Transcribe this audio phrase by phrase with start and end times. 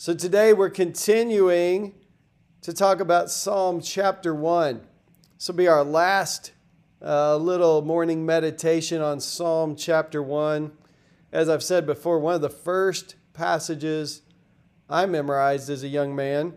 [0.00, 1.92] So today we're continuing
[2.62, 4.80] to talk about Psalm chapter 1.
[5.36, 6.52] This will be our last
[7.04, 10.72] uh, little morning meditation on Psalm chapter 1.
[11.32, 14.22] As I've said before, one of the first passages
[14.88, 16.54] I memorized as a young man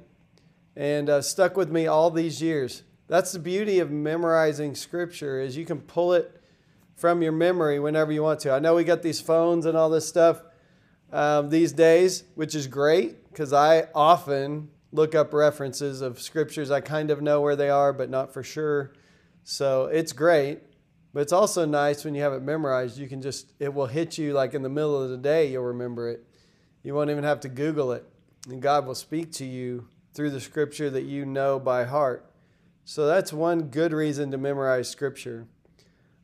[0.77, 2.83] and uh, stuck with me all these years.
[3.09, 6.41] That's the beauty of memorizing scripture is you can pull it
[6.95, 8.53] from your memory whenever you want to.
[8.53, 10.43] I know we got these phones and all this stuff
[11.13, 16.71] um, these days, which is great because I often look up references of scriptures.
[16.71, 18.93] I kind of know where they are, but not for sure.
[19.43, 20.59] So it's great.
[21.13, 22.97] But it's also nice when you have it memorized.
[22.97, 25.63] You can just, it will hit you like in the middle of the day, you'll
[25.63, 26.25] remember it.
[26.81, 28.03] You won't even have to Google it.
[28.49, 32.31] And God will speak to you through the scripture that you know by heart.
[32.85, 35.47] So that's one good reason to memorize scripture.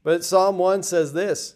[0.03, 1.55] But Psalm 1 says this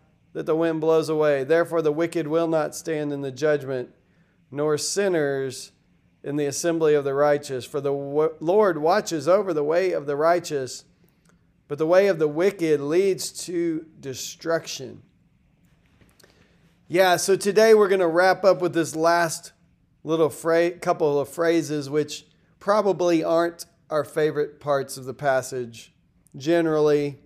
[0.33, 1.43] that the wind blows away.
[1.43, 3.89] Therefore, the wicked will not stand in the judgment,
[4.49, 5.71] nor sinners
[6.23, 7.65] in the assembly of the righteous.
[7.65, 10.85] For the Lord watches over the way of the righteous,
[11.67, 15.01] but the way of the wicked leads to destruction.
[16.87, 19.53] Yeah, so today we're going to wrap up with this last
[20.03, 22.25] little fra- couple of phrases, which
[22.59, 25.93] probably aren't our favorite parts of the passage.
[26.35, 27.19] Generally,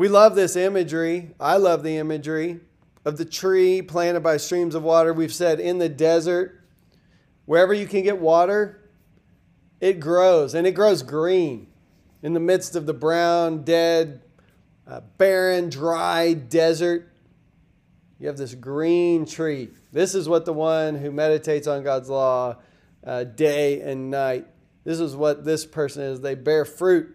[0.00, 1.28] we love this imagery.
[1.38, 2.60] I love the imagery
[3.04, 5.12] of the tree planted by streams of water.
[5.12, 6.58] We've said in the desert,
[7.44, 8.90] Wherever you can get water,
[9.78, 11.66] it grows, and it grows green
[12.22, 14.22] in the midst of the brown, dead,
[14.86, 17.12] uh, barren, dry desert.
[18.18, 19.68] You have this green tree.
[19.92, 22.56] This is what the one who meditates on God's law
[23.04, 24.46] uh, day and night.
[24.82, 26.22] This is what this person is.
[26.22, 27.14] They bear fruit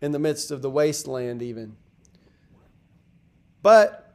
[0.00, 1.74] in the midst of the wasteland, even.
[3.66, 4.14] But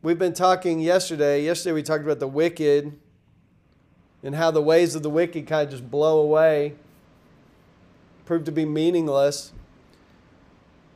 [0.00, 1.42] we've been talking yesterday.
[1.42, 2.96] Yesterday, we talked about the wicked
[4.22, 6.74] and how the ways of the wicked kind of just blow away,
[8.24, 9.52] prove to be meaningless.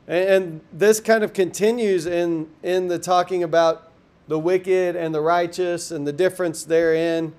[0.07, 3.91] And this kind of continues in, in the talking about
[4.29, 7.25] the wicked and the righteous and the difference therein.
[7.25, 7.33] It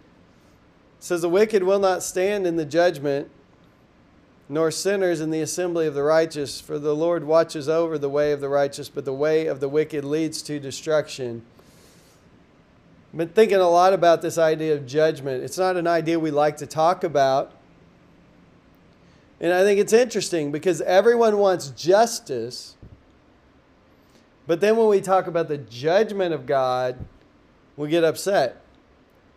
[0.99, 3.31] says, The wicked will not stand in the judgment,
[4.51, 8.33] nor sinners in the assembly of the righteous, for the Lord watches over the way
[8.33, 11.43] of the righteous, but the way of the wicked leads to destruction.
[13.13, 15.45] I've been thinking a lot about this idea of judgment.
[15.45, 17.53] It's not an idea we like to talk about.
[19.41, 22.75] And I think it's interesting because everyone wants justice.
[24.49, 26.99] But then when we talk about the judgment of God,
[27.77, 28.61] we get upset.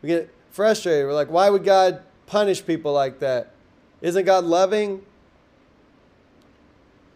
[0.01, 1.05] We get frustrated.
[1.05, 3.52] We're like, why would God punish people like that?
[4.03, 5.01] Isn't God loving?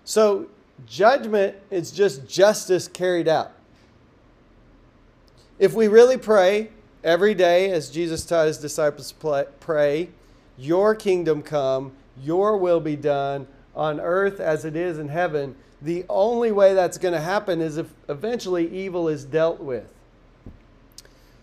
[0.05, 0.47] So,
[0.87, 3.51] judgment is just justice carried out.
[5.59, 6.69] If we really pray
[7.03, 10.09] every day, as Jesus taught his disciples to pray,
[10.57, 11.91] Your kingdom come,
[12.23, 16.97] Your will be done on earth as it is in heaven, the only way that's
[16.97, 19.93] going to happen is if eventually evil is dealt with.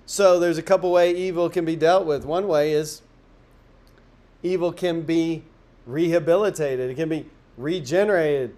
[0.06, 2.25] So there's a couple way evil can be dealt with.
[2.25, 3.03] One way is
[4.44, 5.43] evil can be
[5.87, 6.91] rehabilitated.
[6.91, 7.26] It can be
[7.56, 8.55] regenerated.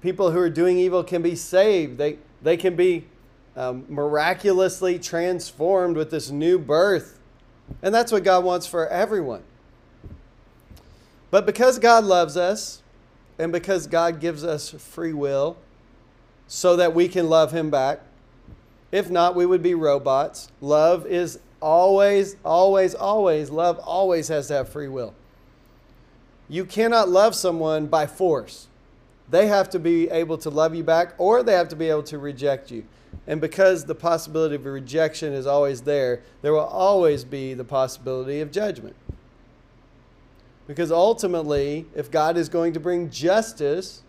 [0.00, 1.98] People who are doing evil can be saved.
[1.98, 3.06] They they can be
[3.56, 7.18] um, miraculously transformed with this new birth.
[7.82, 9.42] And that's what God wants for everyone.
[11.30, 12.82] But because God loves us,
[13.38, 15.56] and because God gives us free will
[16.46, 18.00] so that we can love Him back,
[18.90, 20.50] if not, we would be robots.
[20.60, 25.14] Love is always, always, always, love always has to have free will.
[26.48, 28.68] You cannot love someone by force.
[29.30, 32.04] They have to be able to love you back or they have to be able
[32.04, 32.84] to reject you.
[33.26, 38.40] And because the possibility of rejection is always there, there will always be the possibility
[38.40, 38.96] of judgment.
[40.66, 44.02] Because ultimately, if God is going to bring justice,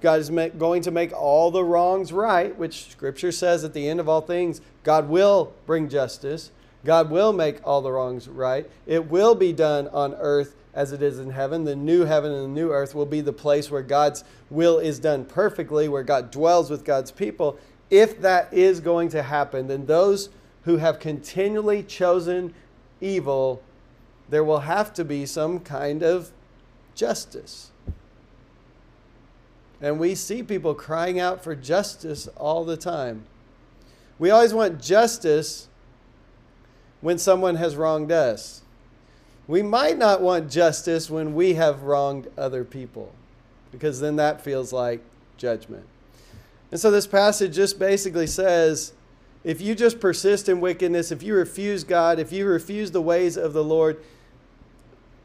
[0.00, 4.00] God is going to make all the wrongs right, which Scripture says at the end
[4.00, 6.50] of all things, God will bring justice.
[6.84, 8.68] God will make all the wrongs right.
[8.86, 11.64] It will be done on earth as it is in heaven.
[11.64, 14.98] The new heaven and the new earth will be the place where God's will is
[14.98, 17.58] done perfectly, where God dwells with God's people.
[17.90, 20.30] If that is going to happen, then those
[20.64, 22.54] who have continually chosen
[23.00, 23.62] evil,
[24.28, 26.32] there will have to be some kind of
[26.94, 27.70] justice.
[29.80, 33.24] And we see people crying out for justice all the time.
[34.18, 35.68] We always want justice
[37.02, 38.62] when someone has wronged us.
[39.46, 43.12] We might not want justice when we have wronged other people,
[43.70, 45.02] because then that feels like
[45.36, 45.84] judgment.
[46.70, 48.94] And so this passage just basically says
[49.44, 53.36] if you just persist in wickedness, if you refuse God, if you refuse the ways
[53.36, 54.02] of the Lord,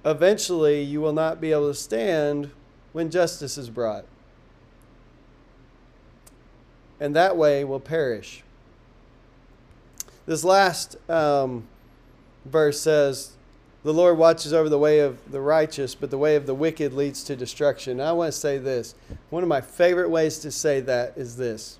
[0.03, 2.49] eventually you will not be able to stand
[2.93, 4.05] when justice is brought.
[6.99, 8.43] And that way will perish.
[10.27, 11.65] This last um,
[12.45, 13.31] verse says,
[13.83, 16.93] The Lord watches over the way of the righteous, but the way of the wicked
[16.93, 18.01] leads to destruction.
[18.01, 18.93] I want to say this.
[19.29, 21.79] One of my favorite ways to say that is this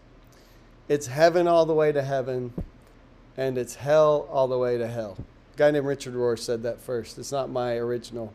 [0.87, 2.53] it's heaven all the way to heaven,
[3.35, 5.17] and it's hell all the way to hell.
[5.53, 7.17] A guy named Richard Rohr said that first.
[7.17, 8.33] It's not my original.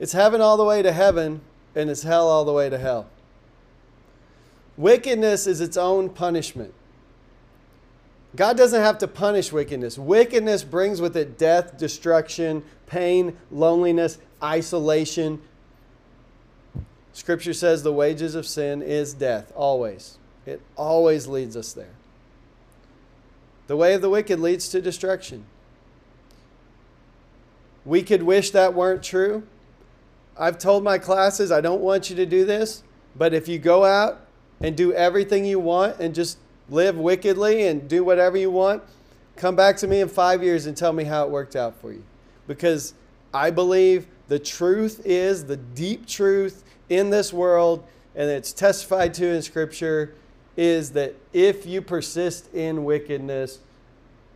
[0.00, 1.40] It's heaven all the way to heaven,
[1.76, 3.08] and it's hell all the way to hell.
[4.76, 6.74] Wickedness is its own punishment.
[8.36, 9.96] God doesn't have to punish wickedness.
[9.96, 15.40] Wickedness brings with it death, destruction, pain, loneliness, isolation.
[17.12, 20.18] Scripture says the wages of sin is death, always.
[20.46, 21.94] It always leads us there.
[23.66, 25.44] The way of the wicked leads to destruction.
[27.84, 29.44] We could wish that weren't true.
[30.36, 32.82] I've told my classes, I don't want you to do this,
[33.14, 34.20] but if you go out
[34.60, 36.38] and do everything you want and just
[36.68, 38.82] live wickedly and do whatever you want,
[39.36, 41.92] come back to me in five years and tell me how it worked out for
[41.92, 42.02] you.
[42.46, 42.94] Because
[43.32, 49.26] I believe the truth is the deep truth in this world, and it's testified to
[49.28, 50.14] in Scripture,
[50.56, 53.58] is that if you persist in wickedness,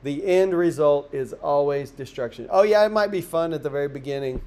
[0.03, 2.47] the end result is always destruction.
[2.51, 4.41] Oh, yeah, it might be fun at the very beginning,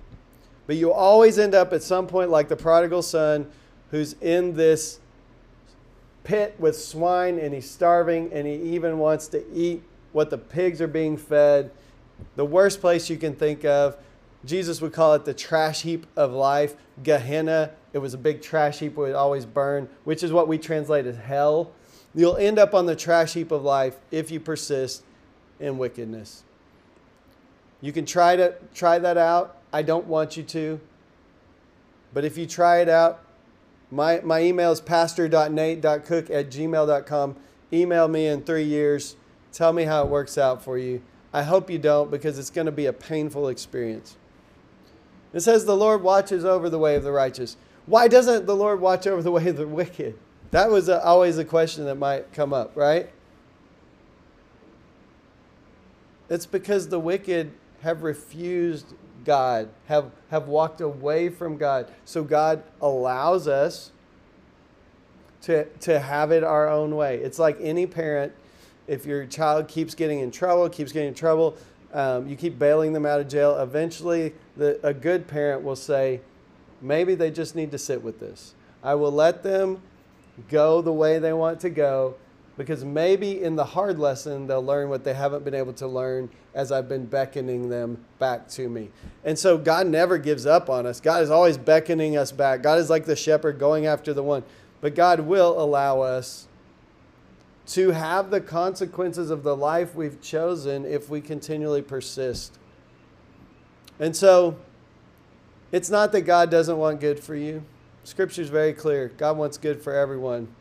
[0.68, 3.50] but you always end up at some point like the prodigal son
[3.90, 5.00] who's in this
[6.24, 10.82] pit with swine and he's starving and he even wants to eat what the pigs
[10.82, 11.72] are being fed.
[12.36, 13.98] The worst place you can think of.
[14.46, 17.72] Jesus would call it the trash heap of life, Gehenna.
[17.94, 21.18] It was a big trash heap would always burn, which is what we translate as
[21.18, 21.72] hell.
[22.14, 25.04] You'll end up on the trash heap of life if you persist
[25.60, 26.44] in wickedness.
[27.82, 29.58] You can try to try that out.
[29.72, 30.80] I don't want you to.
[32.14, 33.24] But if you try it out,
[33.92, 37.36] my, my email is pastor.nate.cook at gmail.com.
[37.74, 39.18] Email me in three years.
[39.52, 41.02] Tell me how it works out for you.
[41.34, 44.18] I hope you don't because it's going to be a painful experience.
[45.34, 47.58] It says the Lord watches over the way of the righteous.
[47.86, 50.18] Why doesn't the Lord watch over the way of the wicked?
[50.52, 53.10] That was a, always a question that might come up, right?
[56.30, 57.52] It's because the wicked
[57.82, 61.92] have refused God, have, have walked away from God.
[62.06, 63.92] So God allows us
[65.44, 67.18] to, to have it our own way.
[67.18, 68.34] It's like any parent,
[68.88, 71.58] if your child keeps getting in trouble, keeps getting in trouble,
[71.94, 76.22] um, you keep bailing them out of jail, eventually the, a good parent will say,
[76.82, 78.54] maybe they just need to sit with this.
[78.84, 79.82] I will let them
[80.50, 82.16] go the way they want to go
[82.58, 86.30] because maybe in the hard lesson they'll learn what they haven't been able to learn
[86.54, 88.90] as I've been beckoning them back to me.
[89.24, 91.00] And so God never gives up on us.
[91.00, 92.62] God is always beckoning us back.
[92.62, 94.44] God is like the shepherd going after the one.
[94.82, 96.48] But God will allow us
[97.68, 102.58] to have the consequences of the life we've chosen if we continually persist.
[104.00, 104.58] And so
[105.72, 107.64] it's not that God doesn't want good for you.
[108.04, 109.10] Scripture is very clear.
[109.18, 110.54] God wants good for everyone.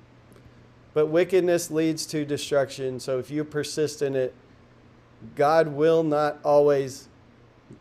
[0.93, 2.99] But wickedness leads to destruction.
[3.01, 4.35] So if you persist in it,
[5.37, 7.09] God will not always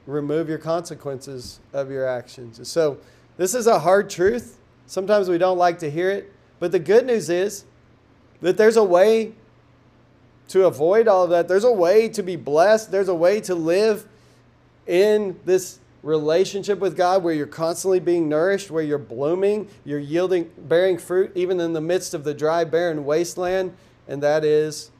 [0.05, 2.67] remove your consequences of your actions.
[2.67, 2.97] So
[3.37, 4.59] this is a hard truth.
[4.85, 6.31] Sometimes we don't like to hear it.
[6.59, 7.63] But the good news is
[8.41, 9.33] that there's a way
[10.49, 11.47] to avoid all of that.
[11.47, 12.91] There's a way to be blessed.
[12.91, 14.07] There's a way to live
[14.87, 20.49] in this relationship with God where you're constantly being nourished, where you're blooming, you're yielding,
[20.57, 23.75] bearing fruit, even in the midst of the dry, barren wasteland,
[24.07, 24.91] and that is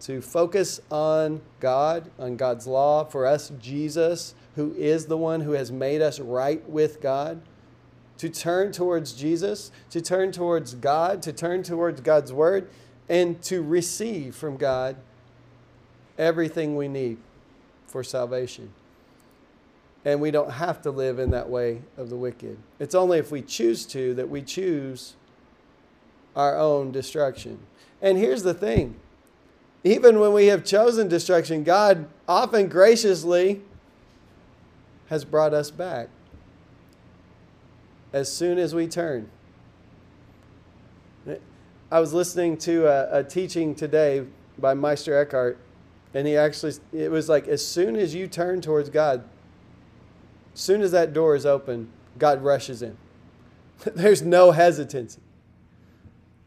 [0.00, 5.52] to focus on God, on God's law, for us, Jesus, who is the one who
[5.52, 7.40] has made us right with God,
[8.18, 12.68] to turn towards Jesus, to turn towards God, to turn towards God's Word,
[13.08, 14.96] and to receive from God
[16.18, 17.18] everything we need
[17.86, 18.72] for salvation.
[20.06, 22.56] And we don't have to live in that way of the wicked.
[22.78, 25.14] It's only if we choose to that we choose
[26.36, 27.58] our own destruction.
[28.00, 28.94] And here's the thing
[29.82, 33.62] even when we have chosen destruction, God often graciously
[35.08, 36.08] has brought us back
[38.12, 39.28] as soon as we turn.
[41.90, 44.24] I was listening to a, a teaching today
[44.56, 45.58] by Meister Eckhart,
[46.14, 49.24] and he actually, it was like as soon as you turn towards God,
[50.60, 52.96] soon as that door is open, God rushes in.
[53.94, 55.20] There's no hesitancy.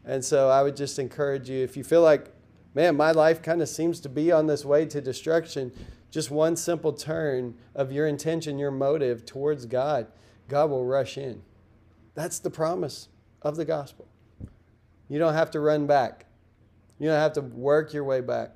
[0.04, 2.32] And so I would just encourage you if you feel like,
[2.74, 5.72] man, my life kind of seems to be on this way to destruction,
[6.10, 10.08] just one simple turn of your intention, your motive towards God,
[10.48, 11.42] God will rush in.
[12.14, 13.08] That's the promise
[13.42, 14.08] of the gospel.
[15.08, 16.26] You don't have to run back,
[16.98, 18.52] you don't have to work your way back.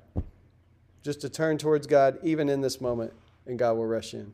[1.03, 3.13] Just to turn towards God, even in this moment,
[3.45, 4.33] and God will rush in.